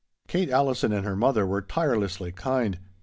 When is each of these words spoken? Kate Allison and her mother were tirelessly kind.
Kate 0.27 0.49
Allison 0.49 0.91
and 0.91 1.05
her 1.05 1.15
mother 1.15 1.45
were 1.45 1.61
tirelessly 1.61 2.31
kind. 2.31 2.79